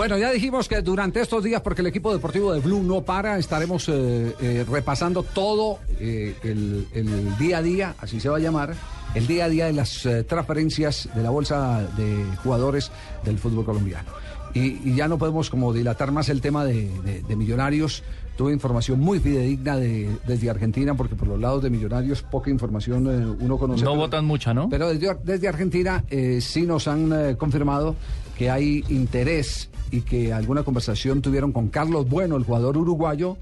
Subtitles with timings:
[0.00, 3.36] Bueno, ya dijimos que durante estos días, porque el equipo deportivo de Blue no para,
[3.38, 8.40] estaremos eh, eh, repasando todo eh, el, el día a día, así se va a
[8.40, 8.74] llamar,
[9.14, 12.90] el día a día de las eh, transferencias de la bolsa de jugadores
[13.26, 14.08] del fútbol colombiano.
[14.54, 18.02] Y, y ya no podemos como dilatar más el tema de, de- de millonarios.
[18.38, 23.06] Tuve información muy fidedigna de, desde Argentina, porque por los lados de millonarios poca información
[23.06, 23.84] eh, uno conoce.
[23.84, 24.70] No pero- votan mucha, ¿no?
[24.70, 27.96] Pero desde, desde Argentina eh, sí nos han eh, confirmado
[28.40, 33.36] que hay interés y que alguna conversación tuvieron con Carlos Bueno, el jugador uruguayo,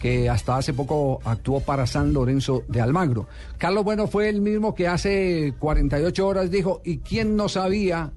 [0.00, 3.26] que hasta hace poco actuó para San Lorenzo de Almagro.
[3.58, 8.12] Carlos Bueno fue el mismo que hace 48 horas dijo, ¿y quién no sabía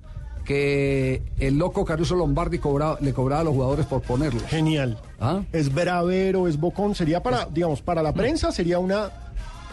[0.46, 4.44] que el loco Caruso Lombardi cobraba- le cobraba a los jugadores por ponerlos?
[4.44, 5.00] Genial.
[5.20, 5.42] ¿Ah?
[5.52, 6.94] Es bravero, es bocón.
[6.94, 9.10] Sería para, digamos, para la prensa sería una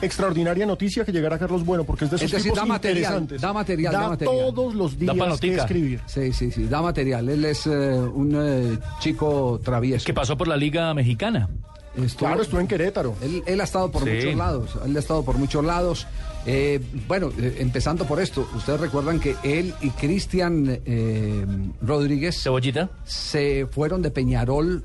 [0.05, 2.97] extraordinaria noticia que llegara Carlos Bueno, porque es de esos Es decir, tipos da material,
[2.99, 3.41] interesantes.
[3.41, 4.37] da material, da material.
[4.55, 6.01] todos los días Da que escribir.
[6.07, 7.29] Sí, sí, sí, da material.
[7.29, 10.05] Él es eh, un eh, chico travieso.
[10.07, 11.49] Que pasó por la Liga Mexicana.
[11.97, 13.15] Estuvo- Claro, estuvo en Querétaro.
[13.23, 14.11] Él, él ha estado por Sí.
[14.11, 16.07] muchos lados, él ha estado por muchos lados.
[16.47, 21.47] Eh, bueno, eh, empezando por esto, ustedes recuerdan que él y Cristian eh,
[21.81, 22.91] Rodríguez Cebollita.
[23.05, 24.85] se fueron de Peñarol,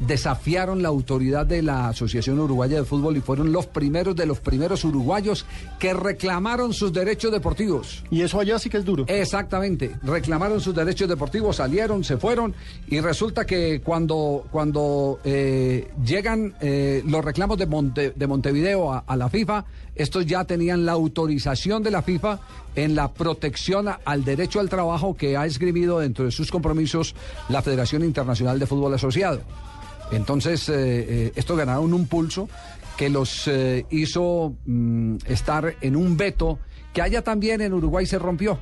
[0.00, 4.40] desafiaron la autoridad de la Asociación Uruguaya de Fútbol y fueron los primeros de los
[4.40, 5.46] primeros uruguayos
[5.78, 8.04] que reclamaron sus derechos deportivos.
[8.10, 9.04] Y eso allá sí que es duro.
[9.08, 12.54] Exactamente, reclamaron sus derechos deportivos, salieron, se fueron
[12.88, 18.98] y resulta que cuando, cuando eh, llegan eh, los reclamos de, Monte- de Montevideo a,
[19.06, 22.38] a la FIFA, estos ya tenían la autorización de la FIFA
[22.74, 27.14] en la protección a- al derecho al trabajo que ha esgrimido dentro de sus compromisos
[27.48, 29.40] la Federación Internacional de Fútbol Asociado.
[30.10, 32.48] Entonces, eh, eh, estos ganaron un pulso
[32.96, 36.58] que los eh, hizo mm, estar en un veto
[36.92, 38.58] que allá también en Uruguay se rompió.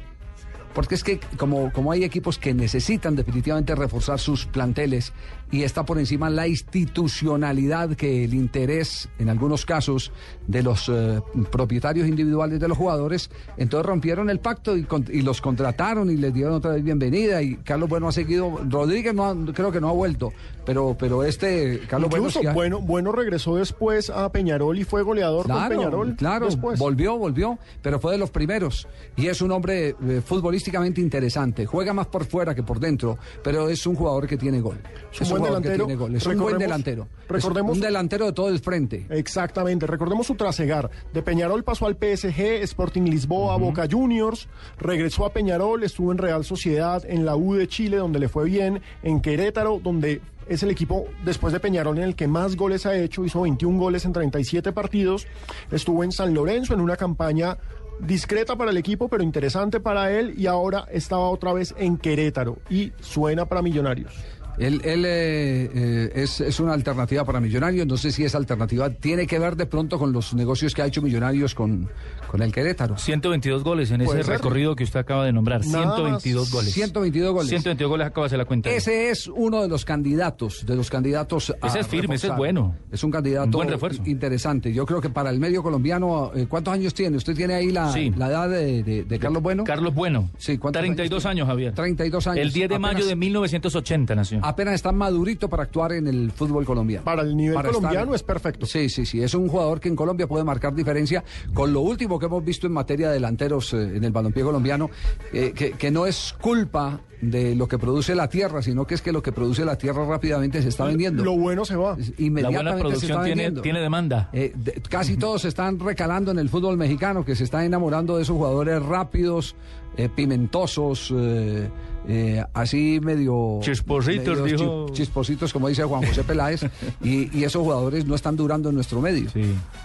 [0.74, 5.12] Porque es que como, como hay equipos que necesitan definitivamente reforzar sus planteles
[5.52, 10.10] y está por encima la institucionalidad que el interés, en algunos casos,
[10.48, 11.20] de los eh,
[11.50, 16.16] propietarios individuales de los jugadores, entonces rompieron el pacto y, con- y los contrataron y
[16.16, 19.80] les dieron otra vez bienvenida y Carlos Bueno ha seguido, Rodríguez no ha- creo que
[19.80, 20.32] no ha vuelto,
[20.66, 25.02] pero, pero este Carlos Bueno Incluso ha- bueno, bueno regresó después a Peñarol y fue
[25.02, 26.16] goleador con Claro, Peñarol.
[26.16, 26.78] claro, después.
[26.80, 28.88] volvió, volvió, pero fue de los primeros.
[29.16, 30.22] Y es un hombre eh,
[30.64, 31.66] futbolísticamente interesante.
[31.66, 34.78] Juega más por fuera que por dentro, pero es un jugador que tiene gol.
[35.12, 35.86] Es un buen que delantero.
[35.86, 36.16] tiene.
[36.18, 37.08] Es un buen delantero.
[37.28, 39.06] recordemos- Es un delantero de todo el frente.
[39.10, 40.90] Exactamente, recordemos su trasegar.
[41.12, 44.48] De Peñarol pasó al PSG, Sporting Lisboa, Boca Juniors,
[44.78, 48.44] regresó a Peñarol, estuvo en Real Sociedad, en la U de Chile, donde le fue
[48.44, 52.84] bien, en Querétaro, donde es el equipo después de Peñarol en el que más goles
[52.84, 55.26] ha hecho, hizo 21 goles en 37 partidos,
[55.70, 57.56] estuvo en San Lorenzo en una campaña
[58.00, 62.58] discreta para el equipo, pero interesante para él, y ahora estaba otra vez en Querétaro,
[62.68, 64.12] y suena para Millonarios.
[64.58, 67.86] Él, él, eh, eh, es, es una alternativa para Millonarios.
[67.86, 70.86] No sé si esa alternativa tiene que ver de pronto con los negocios que ha
[70.86, 71.88] hecho Millonarios con,
[72.30, 72.96] con el Querétaro.
[72.96, 74.26] 122 goles en ese ser.
[74.26, 75.64] recorrido que usted acaba de nombrar.
[75.66, 76.52] Nada 122 más.
[76.52, 76.72] goles.
[76.74, 77.48] 122 goles.
[77.50, 78.70] 122 goles acaba de hacer la cuenta.
[78.70, 82.36] Ese es uno de los candidatos, de los candidatos a Ese es firme, ese es
[82.36, 82.76] bueno.
[82.92, 84.02] Es un candidato Un buen refuerzo.
[84.06, 84.72] interesante.
[84.72, 87.16] Yo creo que para el medio colombiano, eh, ¿cuántos años tiene?
[87.16, 88.12] ¿Usted tiene ahí la, Sí.
[88.16, 89.64] la edad de, de- de Carlos Bueno?
[89.64, 90.30] Carlos Bueno.
[90.38, 91.74] Sí, ¿cuántos 32 años años, Javier.
[91.74, 92.38] 32 años.
[92.46, 94.43] El 10 de mayo de 1980 nació.
[94.48, 97.04] Apenas está madurito para actuar en el fútbol colombiano.
[97.04, 98.66] Para el nivel Para colombiano es perfecto.
[98.66, 99.22] Sí, sí, sí.
[99.22, 102.66] Es un jugador que en Colombia puede marcar diferencia con lo último que hemos visto
[102.66, 104.90] en materia de delanteros eh, en el balompié colombiano,
[105.32, 109.00] eh, que, que no es culpa de lo que produce la tierra, sino que es
[109.00, 111.24] que lo que produce la tierra rápidamente se está vendiendo.
[111.24, 111.96] Lo bueno se va.
[111.96, 113.62] La Inmediatamente buena se producción está tiene, vendiendo.
[113.62, 114.28] tiene demanda.
[114.34, 118.16] Eh, de- casi todos se están recalando en el fútbol mexicano, que se está enamorando
[118.16, 119.54] de esos jugadores rápidos,
[119.96, 121.68] eh, pimentosos, eh,
[122.06, 123.58] eh, así medio...
[123.62, 124.86] Chispositos, medio dijo.
[124.88, 126.62] chi- Chispositos, como dice Juan José Peláez,
[127.02, 129.30] y, y esos jugadores no están durando en nuestro medio.
[129.30, 129.42] Sí.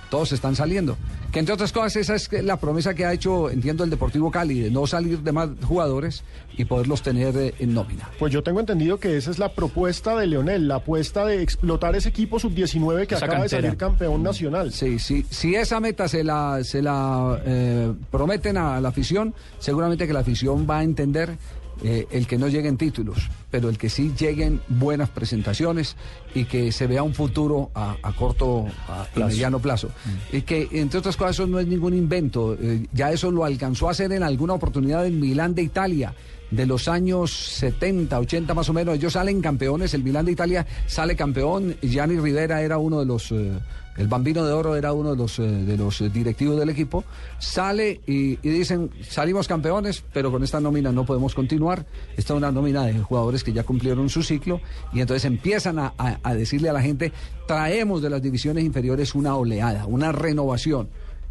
[0.10, 0.98] Todos están saliendo.
[1.32, 4.60] Que entre otras cosas, esa es la promesa que ha hecho, entiendo, el Deportivo Cali,
[4.60, 6.24] de no salir de más jugadores
[6.58, 8.10] y poderlos tener eh, en nómina.
[8.18, 11.96] Pues yo tengo entendido que esa es la propuesta de Leonel, la apuesta de explotar
[11.96, 14.74] ese equipo sub-19 que Esa acaba de salir campeón nacional.
[14.74, 19.99] Sí, sí, si esa meta se la, se la eh, prometen a la afición, seguramente
[20.08, 21.38] que la afición va a entender
[21.84, 25.96] eh, el que no lleguen títulos, pero el que sí lleguen buenas presentaciones
[26.36, 29.90] y que se vea un futuro a, a corto a- y mediano plazo.
[30.34, 32.56] Y que, entre otras cosas, eso no es ningún invento.
[32.60, 36.14] eh, ya eso lo alcanzó a hacer en alguna oportunidad en Milán de Italia.
[36.52, 40.66] De los años 70, 80 más o menos, ellos salen campeones, el Milán de Italia
[40.88, 43.52] sale campeón, Gianni Rivera era uno de los, eh,
[43.98, 47.04] el Bambino de Oro era uno de los, eh, de los directivos del equipo,
[47.38, 51.86] sale y, dicen, salimos campeones, pero con esta nómina no podemos continuar,
[52.18, 54.60] esta es una nómina de jugadores que ya cumplieron su ciclo,
[54.92, 57.12] y entonces empiezan a- a decirle a la gente,
[57.48, 60.90] traemos de las divisiones inferiores una oleada, una renovación.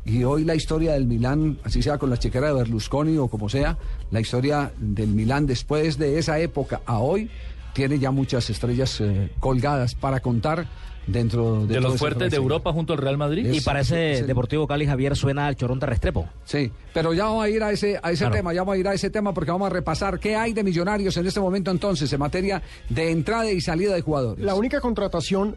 [0.08, 3.48] Y hoy la historia del Milán, así sea con la chequera de Berlusconi o como
[3.50, 3.76] sea,
[4.10, 7.30] la historia del Milán después de esa época a hoy
[7.74, 10.66] tiene ya muchas estrellas eh, colgadas para contar
[11.06, 12.36] dentro de, los fuertes de.
[12.36, 13.46] Europa junto al Real Madrid.
[13.46, 16.26] Es- Y para es ese el- Deportivo Cali Javier suena al Choronta Restrepo.
[16.44, 18.34] Sí, pero ya vamos a ir a ese, a ese Claro.
[18.36, 20.62] tema, ya vamos a ir a ese tema porque vamos a repasar qué hay de
[20.64, 24.44] millonarios en este momento entonces en materia de entrada y salida de jugadores.
[24.44, 25.56] La única contratación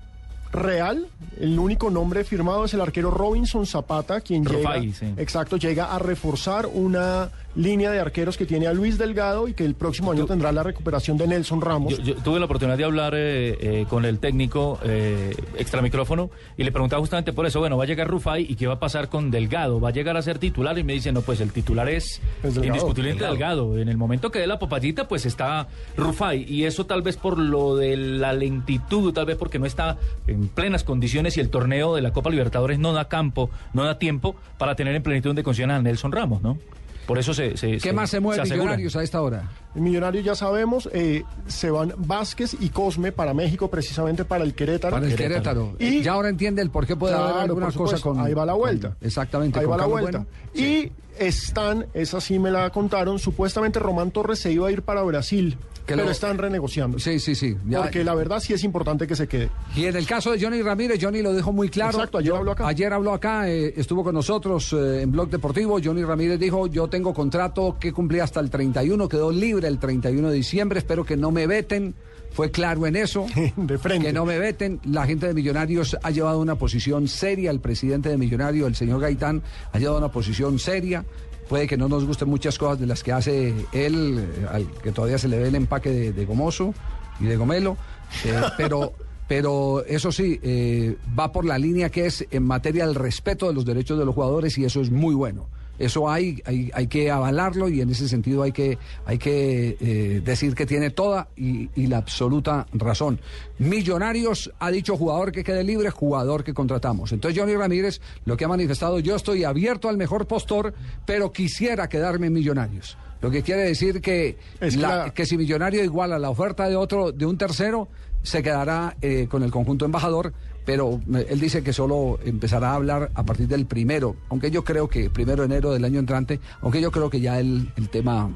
[0.51, 1.07] real,
[1.39, 5.13] el único nombre firmado es el arquero Robinson Zapata, quien Rufai, llega, sí.
[5.18, 9.65] exacto, llega a reforzar una línea de arqueros que tiene a Luis Delgado y que
[9.65, 11.98] el próximo año tendrá la recuperación de Nelson Ramos.
[11.98, 16.30] Yo, yo tuve la oportunidad de hablar eh, eh, con el técnico eh, extra micrófono
[16.57, 18.80] y le preguntaba justamente por eso, bueno, va a llegar Rufai y qué va a
[18.80, 21.51] pasar con Delgado, va a llegar a ser titular y me dice, no, pues el
[21.51, 22.65] titular es, Es Delgado.
[22.68, 23.77] indiscutiblemente Delgado.
[23.77, 25.68] En el momento que dé la papayita, pues está
[25.98, 29.98] Rufai y eso tal vez por lo de la lentitud, tal vez porque no está
[30.41, 33.99] en plenas condiciones y el torneo de la Copa Libertadores no da campo, no da
[33.99, 36.57] tiempo para tener en plenitud de condiciones a Nelson Ramos, ¿no?
[37.05, 37.57] Por eso se...
[37.57, 39.49] se ¿Qué más se mueve millonarios a esta hora?
[39.75, 44.53] El millonario ya sabemos, eh, se van Vázquez y Cosme para México, precisamente para el
[44.53, 44.95] Querétaro.
[44.95, 45.75] Para el Querétaro.
[45.79, 48.19] Y- ya ahora entiende el por qué puede haber alguna cosa con.
[48.19, 48.97] Ahí va la con- vuelta.
[49.01, 49.59] exactamente.
[49.59, 50.25] Ahí va la vuelta.
[50.25, 50.27] Bueno.
[50.53, 55.03] Y están, esa sí me la contaron, supuestamente Román Torres se iba a ir para
[55.03, 56.97] Brasil, Que pero lo- están renegociando.
[57.00, 57.56] Sí, sí, sí.
[57.67, 59.50] ya- Porque la verdad sí es importante que se quede.
[59.75, 61.91] Y en el caso de Johnny Ramírez, Johnny lo dejó muy claro.
[61.97, 62.67] Exacto, ayer habló acá.
[62.67, 65.79] Ayer habló acá, eh, estuvo con nosotros eh, en Blog Deportivo.
[65.83, 70.29] Johnny Ramírez dijo, yo tengo contrato que cumplí hasta el 31, quedó libre el 31
[70.29, 71.95] de diciembre, espero que no me veten.
[72.31, 73.25] Fue claro en eso.
[73.57, 74.07] De frente.
[74.07, 74.79] Que no me veten.
[74.85, 77.51] La gente de Millonarios ha llevado una posición seria.
[77.51, 79.43] El presidente de Millonarios, el señor Gaitán,
[79.73, 81.03] ha llevado una posición seria.
[81.49, 84.93] Puede que no nos gusten muchas cosas de las que hace él, eh, al que
[84.93, 86.73] todavía se le ve el empaque de, de gomoso
[87.21, 87.77] y de gomelo,
[88.25, 88.93] eh, pero,
[89.27, 93.53] pero eso sí, eh, va por la línea que es en materia del respeto de
[93.53, 95.47] los derechos de los jugadores y eso es muy bueno.
[95.81, 100.21] Eso hay, hay, hay que avalarlo y en ese sentido hay que, hay que eh,
[100.23, 103.19] decir que tiene toda y, y la absoluta razón.
[103.57, 107.11] Millonarios ha dicho jugador que quede libre, jugador que contratamos.
[107.13, 110.73] Entonces Johnny Ramírez lo que ha manifestado, yo estoy abierto al mejor postor,
[111.05, 112.97] pero quisiera quedarme en Millonarios.
[113.21, 117.11] Lo que quiere decir que, Es la- que si Millonario iguala la oferta de otro,
[117.11, 117.87] de un tercero,
[118.23, 120.33] se quedará eh, con el conjunto embajador,
[120.65, 120.99] pero
[121.29, 125.09] él dice que solo empezará a hablar a partir del primero, aunque yo creo que
[125.09, 128.29] primero de enero del año entrante, aunque yo creo que ya el, el tema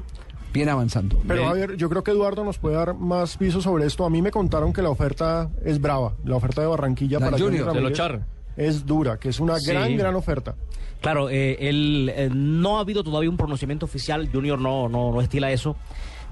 [0.52, 1.20] viene avanzando.
[1.28, 4.04] Pero a ver, yo creo que Eduardo nos puede dar más piso sobre esto.
[4.06, 7.38] A mí me contaron que la oferta es brava, la oferta de Barranquilla La para
[7.38, 8.26] Junior, de los Ramírez Char.
[8.56, 9.70] es dura, que es una Sí.
[9.70, 10.54] gran, gran oferta.
[11.02, 15.20] Claro, eh, él, eh, no ha habido todavía un pronunciamiento oficial, Junior no, no, no
[15.20, 15.76] estila eso,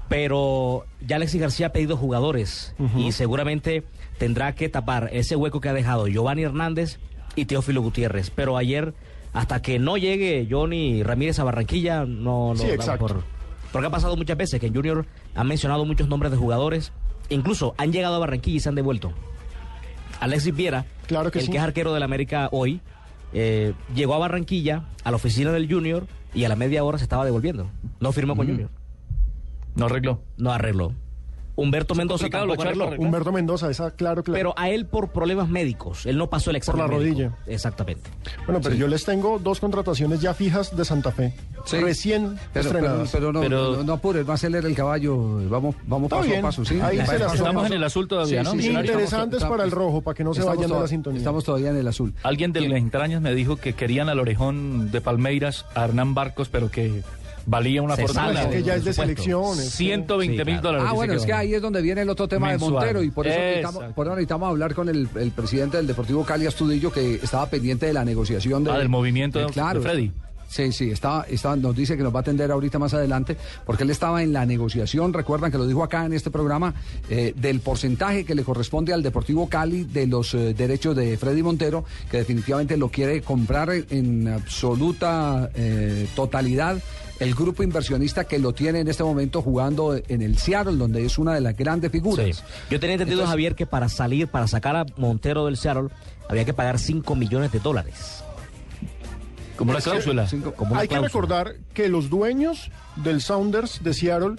[0.09, 3.83] pero ya Alexis García ha pedido jugadores y seguramente
[4.17, 6.99] tendrá que tapar ese hueco que ha dejado Giovanni Hernández
[7.35, 8.29] y Teófilo Gutiérrez.
[8.29, 8.93] Pero ayer,
[9.33, 12.67] hasta que no llegue Johnny Ramírez a Barranquilla, no lo Sí,
[12.99, 13.23] por...
[13.71, 16.93] Porque ha pasado muchas veces que en Junior han mencionado muchos nombres de jugadores,
[17.29, 19.11] incluso han llegado a Barranquilla y se han devuelto.
[20.21, 21.51] Alexis Viera, Claro que el sí.
[21.51, 22.79] que es arquero del América hoy,
[23.33, 27.03] eh, llegó a Barranquilla, a la oficina del Junior, y a la media hora se
[27.03, 27.69] estaba devolviendo.
[27.99, 28.37] No firmó Mm.
[28.37, 28.69] con Junior.
[29.75, 30.21] No arregló.
[30.37, 30.93] No arregló.
[31.57, 33.01] Humberto Mendoza complicado tampoco arregló.
[33.05, 34.37] Humberto Mendoza, esa, claro, claro.
[34.37, 36.05] Pero a él por problemas médicos.
[36.05, 37.01] Él no pasó el examen la médico.
[37.21, 37.31] rodilla.
[37.47, 38.09] Exactamente.
[38.45, 41.33] bueno, pero yo les tengo dos contrataciones ya fijas de Santa Fe.
[41.63, 41.77] Sí.
[41.77, 43.09] Recién Pero, pero, estrenadas.
[43.09, 45.17] pero no, Pero- no, no apures, no acelere el caballo,
[45.49, 46.39] vamos, vamos paso bien.
[46.39, 46.77] a paso, ¿sí?
[46.81, 47.33] Ahí se las.
[47.35, 48.53] Estamos en el azul todavía, ¿no?
[48.53, 51.19] Interesantes para el rojo, para que no se vayan de la sintonía.
[51.19, 52.13] Estamos todavía en el azul.
[52.23, 56.49] Alguien de las entrañas me dijo que querían al orejón de Palmeiras, a Hernán Barcos,
[56.49, 57.01] pero que
[57.45, 58.33] Valía una fortuna.
[58.33, 59.69] sale Es que ya es de selecciones.
[59.71, 60.61] 120 Sí, mil claro.
[60.61, 60.87] dólares.
[60.89, 62.69] Ah, bueno, es que ahí es donde viene el otro tema Mensual.
[62.71, 65.87] de Montero y por eso, necesitamos, por eso necesitamos hablar con el, el presidente del
[65.87, 69.79] Deportivo Cali Astudillo que estaba pendiente de la negociación de, Ah, del movimiento de- claro,
[69.81, 70.11] de Freddy.
[70.47, 73.35] Sí, sí, estaba, estaba, nos dice que nos va a atender ahorita más adelante,
[73.65, 76.73] porque él estaba en la negociación, recuerdan que lo dijo acá en este programa,
[77.09, 81.41] eh, del porcentaje que le corresponde al Deportivo Cali de los eh, derechos de Freddy
[81.41, 86.77] Montero, que definitivamente lo quiere comprar en, en absoluta eh, totalidad
[87.19, 91.17] el grupo inversionista que lo tiene en este momento jugando en el Seattle, donde es
[91.17, 92.25] una de las grandes figuras.
[92.37, 92.43] Sí.
[92.69, 95.89] Yo tenía entendido, Entonces- Javier, que para salir, para sacar a Montero del Seattle,
[96.29, 98.23] había que pagar 5 millones de dólares.
[99.55, 100.27] Como la cláusula.
[100.27, 104.35] Cinco- Como una Hay que recordar que los dueños del Sounders de Seattle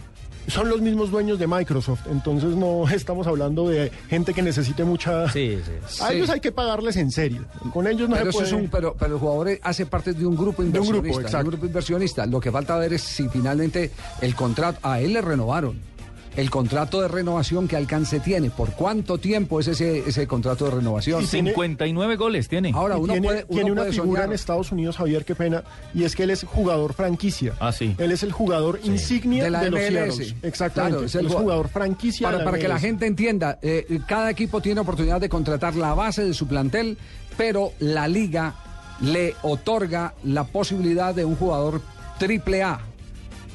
[0.49, 5.31] son los mismos dueños de Microsoft, entonces no estamos hablando de gente que necesite mucha...
[5.31, 5.73] Sí, sí.
[6.03, 6.15] A Sí.
[6.17, 7.45] ellos hay que pagarles en serio.
[7.73, 8.63] Con ellos no pero, se eso es puede...
[8.65, 11.21] un, pero, pero el jugador hace parte de un grupo De un grupo, inversionista.
[11.21, 11.47] de exacto.
[11.51, 12.27] grupo inversionista.
[12.27, 15.79] Lo que falta ver es si finalmente el contrato, a él le renovaron.
[16.37, 18.51] El contrato de renovación que alcance tiene.
[18.51, 21.25] ¿Por cuánto tiempo es ese, ese contrato de renovación?
[21.25, 22.73] Y tiene- 59 goles tiene.
[22.75, 24.25] Ahora uno tiene, puede, uno tiene una puede figura soñar.
[24.29, 25.65] en Estados Unidos, Javier, qué pena,
[25.95, 27.55] y es que él es jugador franquicia.
[27.59, 27.95] Ah, sí.
[27.99, 30.17] Él es el jugador insignia de de, la los MLS.
[30.17, 30.35] Seattles.
[30.43, 30.93] Exactamente.
[30.97, 32.27] Claro, es el jugador franquicia.
[32.27, 35.75] Para, de la para que la gente entienda, eh, cada equipo tiene oportunidad de contratar
[35.75, 36.99] la base de su plantel,
[37.39, 38.55] pero la liga
[39.01, 41.81] le otorga la posibilidad de un jugador
[42.19, 42.81] triple A.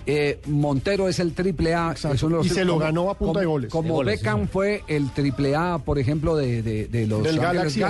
[0.06, 1.92] Eh, Montero es el triple A.
[1.92, 2.16] Exacto.
[2.16, 3.72] es uno de los Y se lo como- ganó a punta como- de goles.
[3.72, 4.50] Como De goles, Beckham sí.
[4.52, 7.82] fue el triple A, por ejemplo, de, de- de los Del Galaxy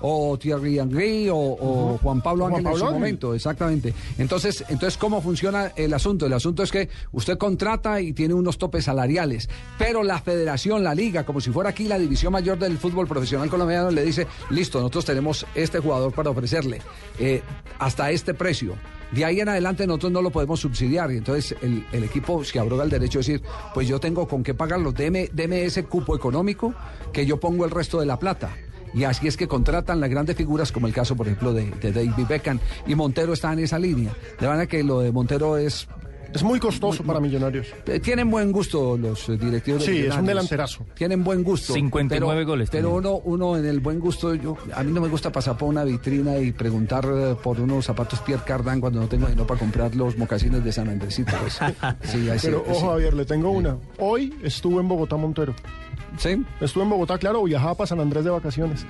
[0.00, 2.92] o Thierry Henry o, o Juan Pablo Ángel en su Ángel.
[2.92, 3.94] momento, exactamente.
[4.18, 6.26] Entonces, entonces, ¿cómo funciona el asunto?
[6.26, 10.94] El asunto es que usted contrata y tiene unos topes salariales, pero la federación, la
[10.94, 14.78] liga, como si fuera aquí la división mayor del fútbol profesional colombiano, le dice, listo,
[14.78, 16.80] nosotros tenemos este jugador para ofrecerle
[17.18, 17.42] eh,
[17.78, 18.74] hasta este precio.
[19.12, 22.84] De ahí en adelante nosotros no lo podemos subsidiar y entonces el, equipo se abroga
[22.84, 26.74] el derecho de decir, pues yo tengo con qué pagarlo, deme, deme ese cupo económico
[27.12, 28.50] que yo pongo el resto de la plata.
[28.94, 31.92] Y así es que contratan las grandes figuras, como el caso, por ejemplo, de, de
[31.92, 32.58] David Beckham.
[32.86, 34.14] Y Montero está en esa línea.
[34.40, 35.86] De manera que lo de Montero es.
[36.32, 37.68] Es muy costoso para Millonarios.
[37.86, 39.84] eh, Tienen buen gusto los eh, directivos.
[39.86, 40.84] de Sí, es un delanterazo.
[40.94, 41.72] Tienen buen gusto.
[41.72, 42.98] 59 pero- goles Pero tiene.
[43.08, 45.84] uno, uno en el buen gusto, yo a mí no me gusta pasar por una
[45.84, 49.94] vitrina y preguntar eh, por unos zapatos Pierre Cardin cuando no tengo dinero para comprar
[49.96, 51.32] los mocasines de San Andresito.
[51.40, 51.58] pues.
[52.02, 53.76] Sí, Pero ojo, Javier, le tengo una.
[53.98, 55.54] Hoy estuve en Bogotá, Montero.
[56.16, 56.42] ¿Sí?
[56.60, 58.86] Estuve en Bogotá, claro, viajaba para San Andrés de vacaciones.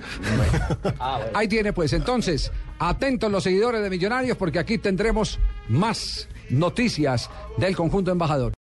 [1.35, 1.93] Ahí tiene pues.
[1.93, 8.53] Entonces, atentos los seguidores de Millonarios porque aquí tendremos más noticias del conjunto embajador.